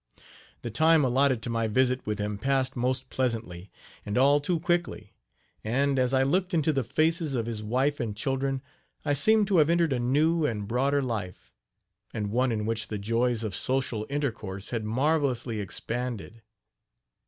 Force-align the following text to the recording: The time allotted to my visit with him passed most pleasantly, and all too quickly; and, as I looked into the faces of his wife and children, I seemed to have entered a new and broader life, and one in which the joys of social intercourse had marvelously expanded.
The 0.63 0.71
time 0.71 1.03
allotted 1.05 1.43
to 1.43 1.51
my 1.51 1.67
visit 1.67 2.07
with 2.07 2.17
him 2.17 2.39
passed 2.39 2.75
most 2.75 3.11
pleasantly, 3.11 3.69
and 4.03 4.17
all 4.17 4.39
too 4.39 4.59
quickly; 4.59 5.13
and, 5.63 5.99
as 5.99 6.11
I 6.11 6.23
looked 6.23 6.55
into 6.55 6.73
the 6.73 6.83
faces 6.83 7.35
of 7.35 7.45
his 7.45 7.61
wife 7.63 7.99
and 7.99 8.15
children, 8.17 8.63
I 9.05 9.13
seemed 9.13 9.45
to 9.49 9.57
have 9.57 9.69
entered 9.69 9.93
a 9.93 9.99
new 9.99 10.43
and 10.43 10.67
broader 10.67 11.03
life, 11.03 11.51
and 12.15 12.31
one 12.31 12.51
in 12.51 12.65
which 12.65 12.87
the 12.87 12.97
joys 12.97 13.43
of 13.43 13.53
social 13.53 14.07
intercourse 14.09 14.71
had 14.71 14.83
marvelously 14.85 15.59
expanded. 15.59 16.41